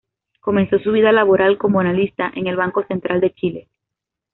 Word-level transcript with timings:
Comenzó 0.39 0.79
su 0.79 0.91
vida 0.93 1.11
laboral 1.11 1.59
como 1.59 1.79
analista 1.79 2.31
en 2.33 2.47
el 2.47 2.55
Banco 2.55 2.83
Central 2.87 3.21
de 3.21 3.35
Chile. 3.35 3.67